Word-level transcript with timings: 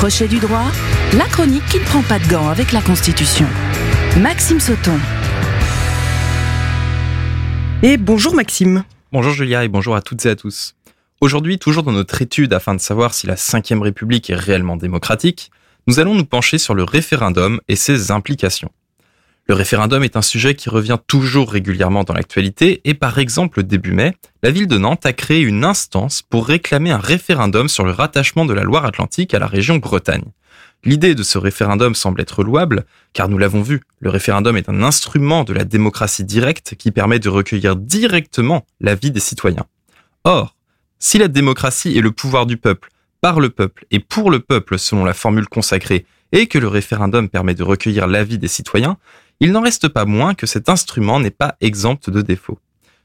Crochet 0.00 0.28
du 0.28 0.38
droit, 0.38 0.64
la 1.12 1.26
chronique 1.26 1.66
qui 1.66 1.78
ne 1.78 1.84
prend 1.84 2.00
pas 2.00 2.18
de 2.18 2.26
gants 2.26 2.48
avec 2.48 2.72
la 2.72 2.80
Constitution. 2.80 3.44
Maxime 4.18 4.58
Sauton. 4.58 4.98
Et 7.82 7.98
bonjour 7.98 8.34
Maxime. 8.34 8.84
Bonjour 9.12 9.34
Julia 9.34 9.62
et 9.62 9.68
bonjour 9.68 9.94
à 9.94 10.00
toutes 10.00 10.24
et 10.24 10.30
à 10.30 10.36
tous. 10.36 10.74
Aujourd'hui, 11.20 11.58
toujours 11.58 11.82
dans 11.82 11.92
notre 11.92 12.22
étude 12.22 12.54
afin 12.54 12.74
de 12.74 12.80
savoir 12.80 13.12
si 13.12 13.26
la 13.26 13.34
Ve 13.34 13.82
République 13.82 14.30
est 14.30 14.36
réellement 14.36 14.78
démocratique, 14.78 15.50
nous 15.86 16.00
allons 16.00 16.14
nous 16.14 16.24
pencher 16.24 16.56
sur 16.56 16.74
le 16.74 16.82
référendum 16.82 17.60
et 17.68 17.76
ses 17.76 18.10
implications. 18.10 18.72
Le 19.50 19.56
référendum 19.56 20.04
est 20.04 20.16
un 20.16 20.22
sujet 20.22 20.54
qui 20.54 20.70
revient 20.70 20.98
toujours 21.08 21.50
régulièrement 21.50 22.04
dans 22.04 22.14
l'actualité 22.14 22.80
et 22.84 22.94
par 22.94 23.18
exemple 23.18 23.64
début 23.64 23.90
mai, 23.90 24.14
la 24.44 24.52
ville 24.52 24.68
de 24.68 24.78
Nantes 24.78 25.04
a 25.06 25.12
créé 25.12 25.40
une 25.40 25.64
instance 25.64 26.22
pour 26.22 26.46
réclamer 26.46 26.92
un 26.92 26.98
référendum 26.98 27.68
sur 27.68 27.84
le 27.84 27.90
rattachement 27.90 28.44
de 28.44 28.52
la 28.52 28.62
Loire-Atlantique 28.62 29.34
à 29.34 29.40
la 29.40 29.48
région 29.48 29.78
Bretagne. 29.78 30.22
L'idée 30.84 31.16
de 31.16 31.24
ce 31.24 31.36
référendum 31.36 31.96
semble 31.96 32.20
être 32.20 32.44
louable, 32.44 32.84
car 33.12 33.28
nous 33.28 33.38
l'avons 33.38 33.60
vu, 33.60 33.80
le 33.98 34.10
référendum 34.10 34.56
est 34.56 34.68
un 34.68 34.84
instrument 34.84 35.42
de 35.42 35.52
la 35.52 35.64
démocratie 35.64 36.22
directe 36.22 36.76
qui 36.78 36.92
permet 36.92 37.18
de 37.18 37.28
recueillir 37.28 37.74
directement 37.74 38.64
l'avis 38.80 39.10
des 39.10 39.18
citoyens. 39.18 39.66
Or, 40.22 40.54
si 41.00 41.18
la 41.18 41.26
démocratie 41.26 41.98
est 41.98 42.02
le 42.02 42.12
pouvoir 42.12 42.46
du 42.46 42.56
peuple, 42.56 42.90
par 43.20 43.40
le 43.40 43.50
peuple 43.50 43.84
et 43.90 43.98
pour 43.98 44.30
le 44.30 44.38
peuple 44.38 44.78
selon 44.78 45.04
la 45.04 45.12
formule 45.12 45.48
consacrée, 45.48 46.06
et 46.30 46.46
que 46.46 46.58
le 46.58 46.68
référendum 46.68 47.28
permet 47.28 47.54
de 47.54 47.64
recueillir 47.64 48.06
l'avis 48.06 48.38
des 48.38 48.46
citoyens, 48.46 48.96
il 49.40 49.52
n'en 49.52 49.62
reste 49.62 49.88
pas 49.88 50.04
moins 50.04 50.34
que 50.34 50.46
cet 50.46 50.68
instrument 50.68 51.18
n'est 51.18 51.30
pas 51.30 51.56
exempt 51.60 52.10
de 52.10 52.22
défauts. 52.22 52.58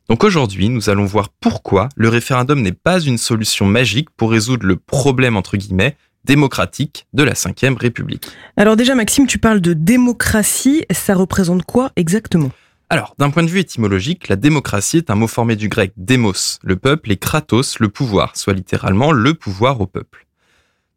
Donc 0.09 0.23
aujourd'hui, 0.23 0.69
nous 0.69 0.89
allons 0.89 1.05
voir 1.05 1.29
pourquoi 1.29 1.89
le 1.95 2.09
référendum 2.09 2.61
n'est 2.61 2.71
pas 2.71 2.99
une 2.99 3.17
solution 3.17 3.65
magique 3.65 4.09
pour 4.11 4.31
résoudre 4.31 4.67
le 4.67 4.75
problème 4.75 5.37
entre 5.37 5.57
guillemets 5.57 5.97
démocratique 6.25 7.07
de 7.13 7.23
la 7.23 7.33
Ve 7.33 7.77
République. 7.77 8.27
Alors 8.57 8.75
déjà 8.75 8.95
Maxime, 8.95 9.27
tu 9.27 9.37
parles 9.37 9.61
de 9.61 9.73
démocratie, 9.73 10.85
ça 10.91 11.13
représente 11.13 11.63
quoi 11.63 11.91
exactement? 11.95 12.51
Alors, 12.89 13.15
d'un 13.17 13.31
point 13.31 13.41
de 13.41 13.49
vue 13.49 13.59
étymologique, 13.59 14.27
la 14.27 14.35
démocratie 14.35 14.97
est 14.97 15.09
un 15.09 15.15
mot 15.15 15.27
formé 15.27 15.55
du 15.55 15.69
grec 15.69 15.93
démos, 15.97 16.59
le 16.61 16.75
peuple, 16.75 17.11
et 17.11 17.17
kratos, 17.17 17.79
le 17.79 17.89
pouvoir, 17.89 18.37
soit 18.37 18.53
littéralement 18.53 19.11
le 19.11 19.33
pouvoir 19.33 19.81
au 19.81 19.87
peuple. 19.87 20.24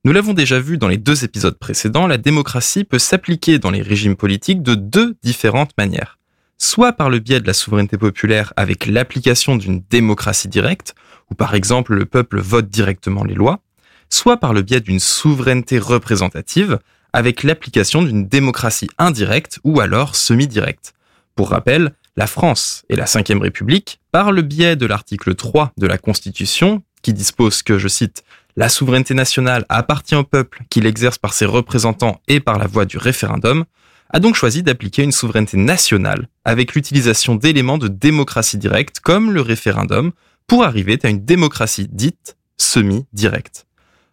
Nous 0.04 0.12
l'avons 0.12 0.32
déjà 0.32 0.60
vu 0.60 0.78
dans 0.78 0.86
les 0.86 0.96
deux 0.96 1.24
épisodes 1.24 1.58
précédents, 1.58 2.06
la 2.06 2.18
démocratie 2.18 2.84
peut 2.84 3.00
s'appliquer 3.00 3.58
dans 3.58 3.72
les 3.72 3.82
régimes 3.82 4.14
politiques 4.14 4.62
de 4.62 4.77
deux 4.77 5.16
différentes 5.24 5.72
manières. 5.77 6.18
Soit 6.56 6.92
par 6.92 7.10
le 7.10 7.18
biais 7.18 7.41
de 7.41 7.46
la 7.46 7.52
souveraineté 7.52 7.98
populaire 7.98 8.52
avec 8.56 8.86
l'application 8.86 9.56
d'une 9.56 9.82
démocratie 9.91 10.48
directe, 10.48 10.94
où 11.30 11.34
par 11.34 11.54
exemple 11.54 11.94
le 11.94 12.06
peuple 12.06 12.38
vote 12.38 12.69
directement 12.69 13.24
les 13.24 13.34
lois, 13.34 13.60
soit 14.08 14.36
par 14.36 14.52
le 14.52 14.62
biais 14.62 14.80
d'une 14.80 15.00
souveraineté 15.00 15.80
représentative 15.80 16.78
avec 17.12 17.42
l'application 17.42 18.02
d'une 18.02 18.28
démocratie 18.28 18.88
indirecte 18.98 19.58
ou 19.64 19.80
alors 19.80 20.14
semi-directe. 20.14 20.94
Pour 21.34 21.50
rappel, 21.50 21.92
la 22.16 22.26
France 22.26 22.84
et 22.88 22.96
la 22.96 23.04
Ve 23.04 23.41
République, 23.41 24.00
par 24.12 24.30
le 24.30 24.42
biais 24.42 24.76
de 24.76 24.86
l'article 24.86 25.34
3 25.34 25.72
de 25.76 25.86
la 25.86 25.98
Constitution, 25.98 26.82
qui 27.02 27.12
dispose 27.12 27.62
que, 27.62 27.78
je 27.78 27.88
cite, 27.88 28.24
la 28.56 28.68
souveraineté 28.68 29.14
nationale 29.14 29.64
appartient 29.68 30.16
au 30.16 30.24
peuple 30.24 30.62
qui 30.68 30.80
l'exerce 30.80 31.18
par 31.18 31.32
ses 31.32 31.46
représentants 31.46 32.20
et 32.28 32.41
par 32.41 32.58
la 32.58 32.66
voie 32.66 32.84
du 32.84 32.98
référendum, 32.98 33.64
a 34.10 34.20
donc 34.20 34.34
choisi 34.34 34.62
d'appliquer 34.62 35.02
une 35.02 35.12
souveraineté 35.12 35.56
nationale 35.56 36.28
avec 36.44 36.74
l'utilisation 36.74 37.34
d'éléments 37.34 37.78
de 37.78 37.88
démocratie 37.88 38.58
directe 38.58 39.00
comme 39.00 39.32
le 39.32 39.42
référendum 39.42 40.12
pour 40.46 40.64
arriver 40.64 40.98
à 41.02 41.08
une 41.08 41.24
démocratie 41.24 41.88
dite 41.91 42.36
semi-directe. 42.56 43.66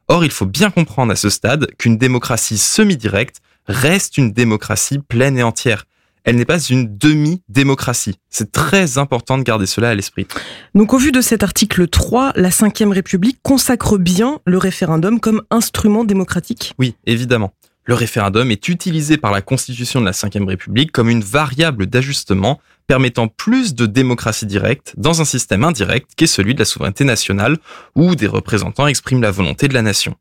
Or, 0.07 0.23
il 0.23 0.31
faut 0.31 0.45
bien 0.45 0.69
comprendre 0.69 1.11
à 1.11 1.15
ce 1.15 1.29
stade 1.29 1.67
qu'une 1.77 1.97
démocratie 1.97 2.57
semi-directe 2.57 3.41
reste 3.67 4.17
une 4.17 4.31
démocratie 4.31 4.99
pleine 4.99 5.37
et 5.37 5.43
entière, 5.43 5.85
elle 6.25 6.35
n'est 6.35 6.45
pas 6.45 6.59
une 6.59 6.97
demi-démocratie. 6.97 8.19
C'est 8.29 8.51
très 8.51 8.97
important 8.97 9.37
de 9.37 9.43
garder 9.43 9.67
cela 9.67 9.89
à 9.89 9.95
l'esprit. 9.95 10.27
Donc 10.73 10.93
au 10.93 10.97
vu 10.97 11.11
de 11.11 11.21
cet 11.21 11.43
article 11.43 11.87
3, 11.87 12.33
la 12.35 12.49
Ve 12.49 12.89
République 12.89 13.39
consacre 13.43 13.97
bien 13.97 14.39
le 14.45 14.57
référendum 14.57 15.19
comme 15.19 15.43
instrument 15.51 16.03
démocratique? 16.03 16.73
Oui, 16.79 16.95
évidemment. 17.05 17.53
Le 17.87 17.93
référendum 17.93 18.49
est 18.49 18.67
utilisé 18.67 19.17
par 19.17 19.31
la 19.31 19.41
Constitution 19.41 20.01
de 20.01 20.05
la 20.05 20.11
Ve 20.11 20.47
République 20.47 20.91
comme 20.91 21.09
une 21.09 21.21
variable 21.21 21.85
d'ajustement 21.85 22.59
permettant 22.87 23.27
plus 23.27 23.75
de 23.75 23.85
démocratie 23.85 24.47
directe 24.47 24.95
dans 24.97 25.21
un 25.21 25.25
système 25.25 25.63
indirect 25.63 26.11
qui 26.17 26.23
est 26.23 26.27
celui 26.27 26.55
de 26.55 26.59
la 26.59 26.65
souveraineté 26.65 27.03
nationale 27.03 27.57
où 27.95 28.15
des 28.15 28.27
représentants 28.27 28.87
expriment 28.87 29.21
la 29.21 29.31
volonté 29.31 29.67
de 29.67 29.75
la 29.75 29.83
nation. 29.83 30.15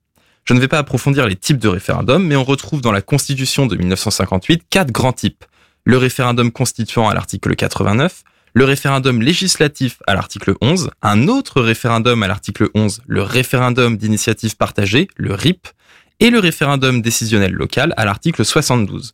Je 0.44 0.53
ne 0.53 0.60
vais 0.60 0.69
pas 0.69 0.78
approfondir 0.78 1.26
les 1.26 1.37
types 1.37 1.59
de 1.59 1.69
référendums, 1.69 2.26
mais 2.26 2.37
on 2.37 2.44
retrouve 2.44 2.82
dans 2.82 2.93
la 2.93 3.00
Constitution 3.00 3.64
de 3.64 3.76
1958 3.76 4.64
quatre 4.69 4.93
grands 4.93 5.14
types 5.14 5.47
le 5.84 5.98
référendum 5.98 6.50
constituant 6.50 7.08
à 7.08 7.14
l'article 7.14 7.54
89, 7.54 8.22
le 8.54 8.64
référendum 8.64 9.20
législatif 9.20 9.98
à 10.06 10.14
l'article 10.14 10.54
11, 10.60 10.90
un 11.02 11.28
autre 11.28 11.60
référendum 11.60 12.22
à 12.22 12.28
l'article 12.28 12.68
11, 12.74 13.02
le 13.06 13.22
référendum 13.22 13.96
d'initiative 13.96 14.56
partagée, 14.56 15.08
le 15.16 15.34
RIP, 15.34 15.68
et 16.20 16.30
le 16.30 16.38
référendum 16.38 17.02
décisionnel 17.02 17.52
local 17.52 17.92
à 17.96 18.04
l'article 18.04 18.44
72. 18.44 19.12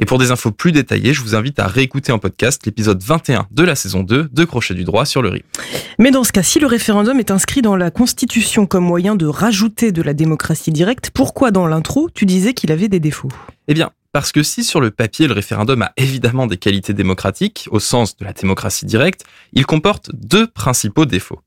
Et 0.00 0.04
pour 0.04 0.18
des 0.18 0.30
infos 0.30 0.52
plus 0.52 0.70
détaillées, 0.70 1.12
je 1.12 1.20
vous 1.22 1.34
invite 1.34 1.58
à 1.58 1.66
réécouter 1.66 2.12
en 2.12 2.20
podcast 2.20 2.64
l'épisode 2.64 3.02
21 3.02 3.48
de 3.50 3.62
la 3.64 3.74
saison 3.74 4.04
2 4.04 4.28
de 4.32 4.44
Crochet 4.44 4.74
du 4.74 4.84
droit 4.84 5.04
sur 5.04 5.22
le 5.22 5.28
RIP. 5.28 5.44
Mais 5.98 6.12
dans 6.12 6.22
ce 6.22 6.30
cas, 6.30 6.44
si 6.44 6.60
le 6.60 6.68
référendum 6.68 7.18
est 7.18 7.32
inscrit 7.32 7.62
dans 7.62 7.74
la 7.74 7.90
Constitution 7.90 8.66
comme 8.66 8.84
moyen 8.84 9.16
de 9.16 9.26
rajouter 9.26 9.90
de 9.90 10.00
la 10.00 10.14
démocratie 10.14 10.70
directe, 10.70 11.10
pourquoi 11.12 11.50
dans 11.50 11.66
l'intro 11.66 12.08
tu 12.14 12.26
disais 12.26 12.54
qu'il 12.54 12.70
avait 12.70 12.86
des 12.86 13.00
défauts? 13.00 13.32
Eh 13.66 13.74
bien, 13.74 13.90
parce 14.12 14.32
que 14.32 14.42
si 14.42 14.64
sur 14.64 14.80
le 14.80 14.90
papier 14.90 15.26
le 15.26 15.34
référendum 15.34 15.82
a 15.82 15.92
évidemment 15.96 16.46
des 16.46 16.56
qualités 16.56 16.94
démocratiques, 16.94 17.68
au 17.70 17.80
sens 17.80 18.16
de 18.16 18.24
la 18.24 18.32
démocratie 18.32 18.86
directe, 18.86 19.24
il 19.52 19.66
comporte 19.66 20.10
deux 20.14 20.46
principaux 20.46 21.06
défauts. 21.06 21.40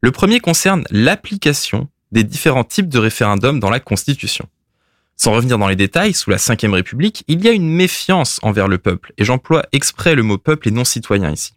Le 0.00 0.10
premier 0.10 0.40
concerne 0.40 0.84
l'application 0.90 1.88
des 2.12 2.24
différents 2.24 2.64
types 2.64 2.88
de 2.88 2.98
référendums 2.98 3.58
dans 3.58 3.70
la 3.70 3.80
Constitution. 3.80 4.46
Sans 5.16 5.32
revenir 5.32 5.58
dans 5.58 5.68
les 5.68 5.76
détails, 5.76 6.12
sous 6.12 6.30
la 6.30 6.36
Ve 6.36 6.72
République, 6.72 7.24
il 7.28 7.44
y 7.44 7.48
a 7.48 7.52
une 7.52 7.68
méfiance 7.68 8.40
envers 8.42 8.68
le 8.68 8.78
peuple, 8.78 9.12
et 9.16 9.24
j'emploie 9.24 9.64
exprès 9.72 10.14
le 10.14 10.22
mot 10.22 10.38
peuple 10.38 10.68
et 10.68 10.70
non 10.72 10.84
citoyen 10.84 11.30
ici. 11.30 11.54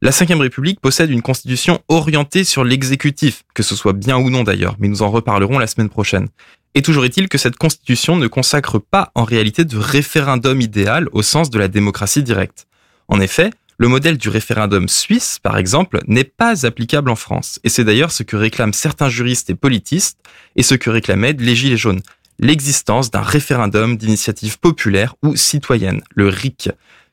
La 0.00 0.10
Ve 0.10 0.38
République 0.38 0.80
possède 0.80 1.10
une 1.10 1.22
constitution 1.22 1.82
orientée 1.88 2.44
sur 2.44 2.62
l'exécutif, 2.62 3.42
que 3.54 3.64
ce 3.64 3.74
soit 3.74 3.94
bien 3.94 4.16
ou 4.16 4.30
non 4.30 4.44
d'ailleurs, 4.44 4.76
mais 4.78 4.88
nous 4.88 5.02
en 5.02 5.10
reparlerons 5.10 5.58
la 5.58 5.66
semaine 5.66 5.88
prochaine. 5.88 6.28
Et 6.74 6.82
toujours 6.82 7.04
est-il 7.04 7.28
que 7.28 7.38
cette 7.38 7.56
constitution 7.56 8.16
ne 8.16 8.26
consacre 8.26 8.78
pas 8.78 9.10
en 9.14 9.24
réalité 9.24 9.64
de 9.64 9.76
référendum 9.76 10.60
idéal 10.60 11.08
au 11.12 11.22
sens 11.22 11.50
de 11.50 11.58
la 11.58 11.68
démocratie 11.68 12.22
directe. 12.22 12.66
En 13.08 13.20
effet, 13.20 13.50
le 13.78 13.88
modèle 13.88 14.18
du 14.18 14.28
référendum 14.28 14.88
suisse, 14.88 15.38
par 15.40 15.56
exemple, 15.56 16.00
n'est 16.06 16.24
pas 16.24 16.66
applicable 16.66 17.10
en 17.10 17.16
France. 17.16 17.60
Et 17.62 17.68
c'est 17.68 17.84
d'ailleurs 17.84 18.10
ce 18.10 18.24
que 18.24 18.36
réclament 18.36 18.72
certains 18.72 19.08
juristes 19.08 19.50
et 19.50 19.54
politistes 19.54 20.18
et 20.56 20.64
ce 20.64 20.74
que 20.74 20.90
réclamaient 20.90 21.32
les 21.32 21.54
Gilets 21.54 21.76
jaunes. 21.76 22.02
L'existence 22.40 23.10
d'un 23.10 23.22
référendum 23.22 23.96
d'initiative 23.96 24.58
populaire 24.58 25.14
ou 25.22 25.36
citoyenne, 25.36 26.02
le 26.14 26.28
RIC, 26.28 26.70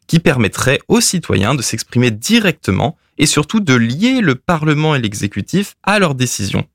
qui 0.07 0.19
permettrait 0.19 0.79
aux 0.87 1.01
citoyens 1.01 1.55
de 1.55 1.61
s'exprimer 1.61 2.11
directement 2.11 2.97
et 3.17 3.25
surtout 3.25 3.59
de 3.59 3.73
lier 3.73 4.21
le 4.21 4.35
Parlement 4.35 4.95
et 4.95 4.99
l'exécutif 4.99 5.75
à 5.83 5.99
leurs 5.99 6.15
décisions. 6.15 6.65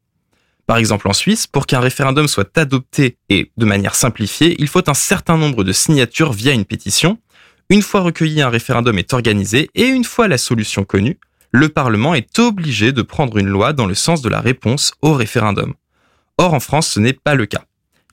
Par 0.71 0.77
exemple, 0.77 1.09
en 1.09 1.13
Suisse, 1.13 1.49
pour 1.49 1.67
qu'un 1.67 1.81
référendum 1.81 2.29
soit 2.29 2.57
adopté 2.57 3.17
et 3.29 3.51
de 3.57 3.65
manière 3.65 3.97
simplifiée, 3.97 4.55
il 4.61 4.69
faut 4.69 4.89
un 4.89 4.95
certain 4.95 5.37
nombre 5.37 5.65
de 5.65 5.73
signatures 5.73 6.33
via 6.33 6.53
une 6.53 6.65
pétition. 6.65 7.19
Une 7.71 7.83
fois 7.83 8.03
recueilli, 8.03 8.41
un 8.41 8.51
référendum 8.51 8.97
est 8.97 9.13
organisé 9.13 9.69
et 9.75 9.87
une 9.87 10.05
fois 10.05 10.29
la 10.29 10.39
solution 10.39 10.85
connue, 10.85 11.19
le 11.51 11.71
Parlement 11.71 12.15
est 12.15 12.39
obligé 12.39 12.93
de 12.93 13.03
prendre 13.03 13.37
une 13.39 13.49
loi 13.49 13.73
dans 13.73 13.87
le 13.87 13.97
sens 13.97 14.23
de 14.23 14.29
la 14.29 14.41
réponse 14.41 14.93
au 15.03 15.13
référendum. 15.13 15.75
Or, 16.39 16.55
en 16.55 16.61
France, 16.61 16.87
ce 16.91 17.01
n'est 17.01 17.15
pas 17.15 17.35
le 17.35 17.47
cas. 17.47 17.65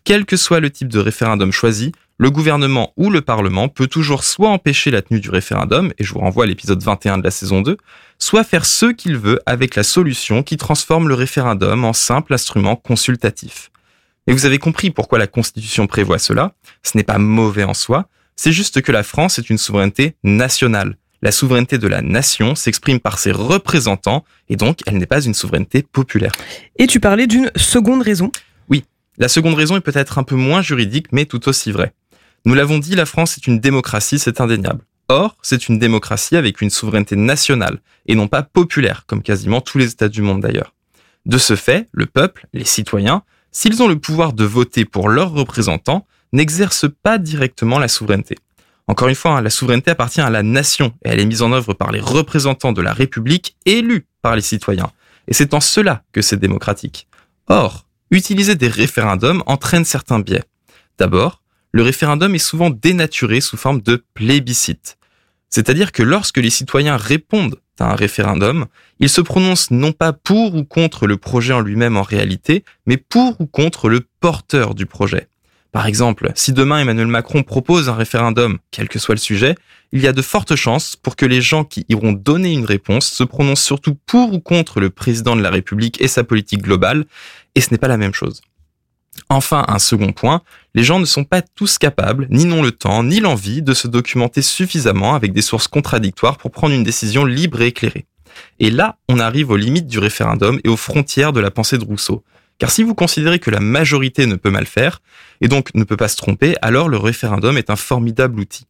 Quel 0.04 0.26
que 0.26 0.36
soit 0.36 0.60
le 0.60 0.72
type 0.72 0.88
de 0.88 0.98
référendum 0.98 1.52
choisi, 1.52 1.92
le 2.20 2.32
gouvernement 2.32 2.94
ou 2.98 3.10
le 3.10 3.22
Parlement 3.22 3.70
peut 3.70 3.88
toujours 3.88 4.24
soit 4.24 4.50
empêcher 4.50 4.90
la 4.90 5.02
tenue 5.02 5.20
du 5.20 5.30
référendum, 5.30 5.94
et 5.98 6.04
je 6.04 6.14
vous 6.14 6.20
renvoie 6.20 6.46
à 6.46 6.48
l'épisode 6.48 6.82
21 6.82 7.20
de 7.20 7.24
la 7.24 7.32
saison 7.32 7.62
2, 7.62 7.78
soit 8.18 8.44
faire 8.44 8.66
ce 8.66 8.88
qu'il 8.88 9.18
veut 9.18 9.40
avec 9.46 9.76
la 9.76 9.84
solution 9.84 10.42
qui 10.42 10.58
transforme 10.58 11.08
le 11.08 11.14
référendum 11.14 11.86
en 11.86 11.94
simple 11.94 12.34
instrument 12.34 12.76
consultatif. 12.76 13.70
Et 14.26 14.34
vous 14.34 14.46
avez 14.46 14.58
compris 14.58 14.90
pourquoi 14.90 15.20
la 15.20 15.28
Constitution 15.28 15.88
prévoit 15.88 16.20
cela. 16.20 16.54
Ce 16.84 16.98
n'est 16.98 17.04
pas 17.04 17.20
mauvais 17.20 17.64
en 17.64 17.74
soi, 17.74 18.10
c'est 18.36 18.52
juste 18.52 18.82
que 18.82 18.92
la 18.92 19.04
France 19.04 19.40
est 19.40 19.50
une 19.50 19.58
souveraineté 19.58 20.16
nationale. 20.24 20.98
La 21.22 21.32
souveraineté 21.32 21.78
de 21.78 21.88
la 21.88 22.02
nation 22.02 22.54
s'exprime 22.54 23.00
par 23.00 23.18
ses 23.18 23.32
représentants 23.32 24.24
et 24.50 24.56
donc 24.56 24.80
elle 24.86 24.98
n'est 24.98 25.08
pas 25.08 25.22
une 25.22 25.34
souveraineté 25.34 25.82
populaire. 25.82 26.32
Et 26.78 26.86
tu 26.86 27.00
parlais 27.00 27.26
d'une 27.26 27.52
seconde 27.56 28.04
raison? 28.04 28.32
Oui, 28.70 28.84
la 29.18 29.28
seconde 29.28 29.56
raison 29.56 29.78
est 29.78 29.82
peut-être 29.82 30.20
un 30.20 30.24
peu 30.24 30.36
moins 30.36 30.62
juridique 30.62 31.08
mais 31.12 31.26
tout 31.26 31.50
aussi 31.50 31.72
vraie. 31.72 31.94
Nous 32.46 32.54
l'avons 32.54 32.80
dit, 32.80 32.96
la 32.96 33.06
France 33.06 33.38
est 33.38 33.48
une 33.48 33.60
démocratie, 33.60 34.20
c'est 34.20 34.42
indéniable. 34.42 34.84
Or, 35.10 35.38
c'est 35.42 35.70
une 35.70 35.80
démocratie 35.80 36.36
avec 36.36 36.62
une 36.62 36.70
souveraineté 36.70 37.16
nationale, 37.16 37.80
et 38.08 38.16
non 38.16 38.28
pas 38.28 38.44
populaire, 38.44 39.06
comme 39.08 39.22
quasiment 39.22 39.62
tous 39.62 39.78
les 39.78 39.92
États 39.92 40.10
du 40.10 40.22
monde 40.22 40.42
d'ailleurs. 40.42 40.74
De 41.26 41.38
ce 41.38 41.56
fait, 41.56 41.88
le 41.92 42.06
peuple, 42.06 42.48
les 42.54 42.66
citoyens, 42.66 43.24
s'ils 43.52 43.82
ont 43.82 43.88
le 43.88 44.00
pouvoir 44.00 44.34
de 44.34 44.44
voter 44.44 44.86
pour 44.86 45.10
leurs 45.10 45.32
représentants, 45.32 46.06
n'exercent 46.34 46.90
pas 47.04 47.18
directement 47.18 47.80
la 47.80 47.88
souveraineté. 47.88 48.36
Encore 48.88 49.10
une 49.10 49.16
fois, 49.16 49.32
hein, 49.32 49.42
la 49.42 49.50
souveraineté 49.50 49.92
appartient 49.92 50.22
à 50.22 50.30
la 50.30 50.44
nation 50.44 50.94
et 51.04 51.10
elle 51.10 51.20
est 51.20 51.26
mise 51.26 51.42
en 51.42 51.52
œuvre 51.52 51.74
par 51.74 51.92
les 51.92 52.00
représentants 52.00 52.72
de 52.72 52.82
la 52.82 52.94
République 52.94 53.58
élus 53.66 54.08
par 54.22 54.36
les 54.36 54.42
citoyens. 54.42 54.92
Et 55.28 55.34
c'est 55.34 55.54
en 55.54 55.60
cela 55.60 56.04
que 56.14 56.22
c'est 56.22 56.38
démocratique. 56.38 57.08
Or, 57.48 57.86
utiliser 58.12 58.56
des 58.56 58.70
référendums 58.70 59.44
entraîne 59.46 59.84
certains 59.84 60.20
biais. 60.20 60.44
D'abord, 60.98 61.42
le 61.78 61.84
référendum 61.84 62.34
est 62.34 62.40
souvent 62.40 62.72
dénaturé 62.72 63.40
sous 63.40 63.56
forme 63.56 63.82
de 63.84 64.04
plébiscite. 64.16 64.98
C'est-à-dire 65.52 65.92
que 65.92 66.02
lorsque 66.02 66.40
les 66.40 66.50
citoyens 66.50 66.98
répondent 66.98 67.62
à 67.80 67.92
un 67.92 67.96
référendum, 67.96 68.66
ils 69.00 69.10
se 69.10 69.22
prononcent 69.22 69.70
non 69.70 69.92
pas 69.92 70.12
pour 70.12 70.56
ou 70.56 70.64
contre 70.64 71.06
le 71.06 71.18
projet 71.18 71.54
en 71.54 71.62
lui-même 71.62 71.96
en 71.96 72.02
réalité, 72.02 72.64
mais 72.88 72.98
pour 72.98 73.40
ou 73.40 73.46
contre 73.46 73.90
le 73.90 74.08
porteur 74.20 74.74
du 74.74 74.88
projet. 74.88 75.28
Par 75.72 75.86
exemple, 75.86 76.32
si 76.34 76.52
demain 76.52 76.80
Emmanuel 76.80 77.06
Macron 77.06 77.44
propose 77.44 77.90
un 77.90 77.96
référendum, 77.96 78.58
quel 78.72 78.90
que 78.90 78.98
soit 78.98 79.14
le 79.14 79.20
sujet, 79.20 79.54
il 79.92 80.02
y 80.02 80.08
a 80.08 80.14
de 80.14 80.24
fortes 80.24 80.56
chances 80.56 80.96
pour 80.96 81.16
que 81.16 81.28
les 81.28 81.42
gens 81.42 81.64
qui 81.64 81.86
iront 81.90 82.12
donner 82.12 82.54
une 82.54 82.66
réponse 82.66 83.06
se 83.06 83.24
prononcent 83.24 83.64
surtout 83.64 83.94
pour 84.08 84.34
ou 84.34 84.40
contre 84.40 84.80
le 84.80 84.90
président 84.90 85.36
de 85.36 85.44
la 85.44 85.52
République 85.52 86.02
et 86.02 86.08
sa 86.08 86.24
politique 86.24 86.64
globale, 86.64 87.06
et 87.54 87.62
ce 87.62 87.70
n'est 87.70 87.78
pas 87.78 87.88
la 87.88 87.98
même 87.98 88.16
chose. 88.16 88.42
Enfin, 89.30 89.66
un 89.68 89.80
second 89.80 90.12
point, 90.12 90.42
les 90.74 90.84
gens 90.84 91.00
ne 91.00 91.06
sont 91.06 91.24
pas 91.24 91.42
tous 91.42 91.78
capables, 91.78 92.28
ni 92.30 92.46
n'ont 92.46 92.64
le 92.64 92.72
temps, 92.72 93.04
ni 93.04 93.20
l'envie 93.20 93.62
de 93.62 93.74
se 93.74 93.88
documenter 93.88 94.42
suffisamment 94.42 95.16
avec 95.16 95.34
des 95.34 95.42
sources 95.42 95.68
contradictoires 95.68 96.38
pour 96.38 96.52
prendre 96.52 96.74
une 96.74 96.84
décision 96.84 97.26
libre 97.26 97.62
et 97.62 97.68
éclairée. 97.68 98.06
Et 98.60 98.70
là, 98.70 98.98
on 99.10 99.20
arrive 99.20 99.50
aux 99.50 99.58
limites 99.58 99.88
du 99.88 100.00
référendum 100.00 100.60
et 100.64 100.70
aux 100.70 100.78
frontières 100.78 101.34
de 101.34 101.40
la 101.40 101.52
pensée 101.52 101.78
de 101.78 101.84
Rousseau. 101.84 102.24
Car 102.60 102.72
si 102.72 102.84
vous 102.84 102.96
considérez 102.96 103.40
que 103.40 103.52
la 103.52 103.60
majorité 103.60 104.26
ne 104.26 104.36
peut 104.36 104.50
mal 104.50 104.66
faire, 104.66 105.02
et 105.42 105.48
donc 105.48 105.74
ne 105.76 105.84
peut 105.84 105.98
pas 105.98 106.08
se 106.08 106.18
tromper, 106.18 106.56
alors 106.62 106.90
le 106.90 106.98
référendum 106.98 107.58
est 107.58 107.70
un 107.70 107.76
formidable 107.76 108.40
outil. 108.40 108.66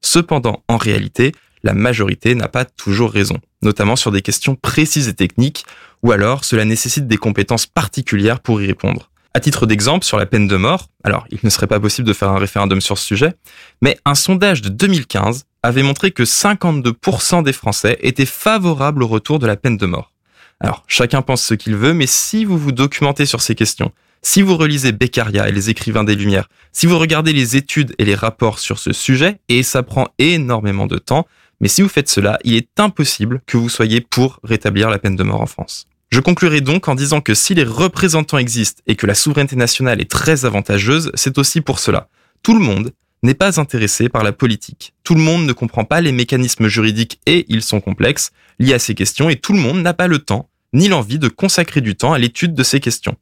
Cependant, 0.00 0.62
en 0.68 0.76
réalité, 0.76 1.32
la 1.64 1.74
majorité 1.74 2.34
n'a 2.34 2.48
pas 2.48 2.64
toujours 2.64 3.12
raison, 3.12 3.38
notamment 3.62 3.96
sur 3.96 4.10
des 4.10 4.22
questions 4.22 4.56
précises 4.56 5.08
et 5.08 5.14
techniques, 5.14 5.64
ou 6.02 6.12
alors 6.12 6.44
cela 6.44 6.64
nécessite 6.64 7.06
des 7.06 7.16
compétences 7.16 7.66
particulières 7.66 8.40
pour 8.40 8.60
y 8.60 8.66
répondre. 8.66 9.11
À 9.34 9.40
titre 9.40 9.64
d'exemple, 9.64 10.04
sur 10.04 10.18
la 10.18 10.26
peine 10.26 10.46
de 10.46 10.56
mort, 10.56 10.88
alors 11.04 11.24
il 11.30 11.38
ne 11.42 11.48
serait 11.48 11.66
pas 11.66 11.80
possible 11.80 12.06
de 12.06 12.12
faire 12.12 12.28
un 12.28 12.38
référendum 12.38 12.82
sur 12.82 12.98
ce 12.98 13.06
sujet, 13.06 13.32
mais 13.80 13.96
un 14.04 14.14
sondage 14.14 14.60
de 14.60 14.68
2015 14.68 15.46
avait 15.62 15.82
montré 15.82 16.10
que 16.10 16.22
52% 16.22 17.42
des 17.42 17.54
Français 17.54 17.98
étaient 18.02 18.26
favorables 18.26 19.02
au 19.02 19.06
retour 19.06 19.38
de 19.38 19.46
la 19.46 19.56
peine 19.56 19.78
de 19.78 19.86
mort. 19.86 20.12
Alors, 20.60 20.84
chacun 20.86 21.22
pense 21.22 21.42
ce 21.42 21.54
qu'il 21.54 21.76
veut, 21.76 21.94
mais 21.94 22.06
si 22.06 22.44
vous 22.44 22.58
vous 22.58 22.72
documentez 22.72 23.24
sur 23.24 23.40
ces 23.40 23.54
questions, 23.54 23.90
si 24.20 24.42
vous 24.42 24.56
relisez 24.56 24.92
Beccaria 24.92 25.48
et 25.48 25.52
les 25.52 25.70
écrivains 25.70 26.04
des 26.04 26.14
Lumières, 26.14 26.48
si 26.72 26.86
vous 26.86 26.98
regardez 26.98 27.32
les 27.32 27.56
études 27.56 27.94
et 27.98 28.04
les 28.04 28.14
rapports 28.14 28.58
sur 28.58 28.78
ce 28.78 28.92
sujet, 28.92 29.38
et 29.48 29.62
ça 29.62 29.82
prend 29.82 30.08
énormément 30.18 30.86
de 30.86 30.98
temps, 30.98 31.26
mais 31.60 31.68
si 31.68 31.80
vous 31.80 31.88
faites 31.88 32.08
cela, 32.08 32.38
il 32.44 32.54
est 32.54 32.68
impossible 32.78 33.40
que 33.46 33.56
vous 33.56 33.68
soyez 33.68 34.00
pour 34.02 34.40
rétablir 34.44 34.90
la 34.90 34.98
peine 34.98 35.16
de 35.16 35.22
mort 35.22 35.40
en 35.40 35.46
France. 35.46 35.86
Je 36.12 36.20
conclurai 36.20 36.60
donc 36.60 36.88
en 36.88 36.94
disant 36.94 37.22
que 37.22 37.32
si 37.32 37.54
les 37.54 37.64
représentants 37.64 38.36
existent 38.36 38.82
et 38.86 38.96
que 38.96 39.06
la 39.06 39.14
souveraineté 39.14 39.56
nationale 39.56 39.98
est 39.98 40.10
très 40.10 40.44
avantageuse, 40.44 41.10
c'est 41.14 41.38
aussi 41.38 41.62
pour 41.62 41.78
cela. 41.78 42.10
Tout 42.42 42.52
le 42.52 42.60
monde 42.60 42.92
n'est 43.22 43.32
pas 43.32 43.58
intéressé 43.58 44.10
par 44.10 44.22
la 44.22 44.32
politique. 44.32 44.92
Tout 45.04 45.14
le 45.14 45.22
monde 45.22 45.46
ne 45.46 45.54
comprend 45.54 45.84
pas 45.86 46.02
les 46.02 46.12
mécanismes 46.12 46.68
juridiques 46.68 47.18
et 47.24 47.46
ils 47.48 47.62
sont 47.62 47.80
complexes 47.80 48.30
liés 48.58 48.74
à 48.74 48.78
ces 48.78 48.94
questions 48.94 49.30
et 49.30 49.36
tout 49.36 49.54
le 49.54 49.58
monde 49.58 49.80
n'a 49.80 49.94
pas 49.94 50.06
le 50.06 50.18
temps 50.18 50.50
ni 50.74 50.88
l'envie 50.88 51.18
de 51.18 51.28
consacrer 51.28 51.80
du 51.80 51.96
temps 51.96 52.12
à 52.12 52.18
l'étude 52.18 52.52
de 52.52 52.62
ces 52.62 52.80
questions. 52.80 53.16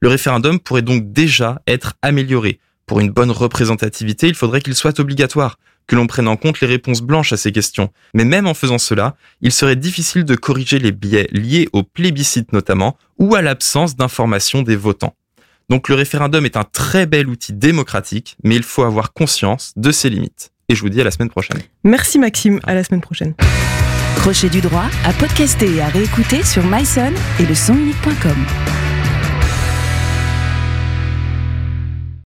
Le 0.00 0.08
référendum 0.08 0.60
pourrait 0.60 0.82
donc 0.82 1.10
déjà 1.14 1.62
être 1.66 1.94
amélioré. 2.02 2.60
Pour 2.84 3.00
une 3.00 3.12
bonne 3.12 3.30
représentativité, 3.30 4.28
il 4.28 4.34
faudrait 4.34 4.60
qu'il 4.60 4.74
soit 4.74 5.00
obligatoire 5.00 5.58
que 5.86 5.96
l'on 5.96 6.06
prenne 6.06 6.28
en 6.28 6.36
compte 6.36 6.60
les 6.60 6.66
réponses 6.66 7.00
blanches 7.00 7.32
à 7.32 7.36
ces 7.36 7.52
questions. 7.52 7.90
Mais 8.14 8.24
même 8.24 8.46
en 8.46 8.54
faisant 8.54 8.78
cela, 8.78 9.16
il 9.40 9.52
serait 9.52 9.76
difficile 9.76 10.24
de 10.24 10.34
corriger 10.34 10.78
les 10.78 10.92
biais 10.92 11.28
liés 11.32 11.68
au 11.72 11.82
plébiscite 11.82 12.52
notamment, 12.52 12.96
ou 13.18 13.34
à 13.34 13.42
l'absence 13.42 13.96
d'information 13.96 14.62
des 14.62 14.76
votants. 14.76 15.14
Donc 15.68 15.88
le 15.88 15.94
référendum 15.94 16.44
est 16.44 16.56
un 16.56 16.64
très 16.64 17.06
bel 17.06 17.28
outil 17.28 17.52
démocratique, 17.52 18.36
mais 18.44 18.56
il 18.56 18.62
faut 18.62 18.82
avoir 18.82 19.12
conscience 19.12 19.72
de 19.76 19.90
ses 19.90 20.10
limites. 20.10 20.50
Et 20.68 20.74
je 20.74 20.80
vous 20.80 20.88
dis 20.88 21.00
à 21.00 21.04
la 21.04 21.10
semaine 21.10 21.30
prochaine. 21.30 21.60
Merci 21.84 22.18
Maxime, 22.18 22.60
à 22.64 22.74
la 22.74 22.84
semaine 22.84 23.00
prochaine. 23.00 23.34
Crochet 24.16 24.48
du 24.48 24.60
droit 24.60 24.86
à 25.04 25.12
podcaster 25.12 25.76
et 25.76 25.80
à 25.80 25.88
réécouter 25.88 26.42
sur 26.42 26.64
myson 26.64 27.12
et 27.38 27.46
le 27.46 27.54
sonunique.com. 27.54 28.85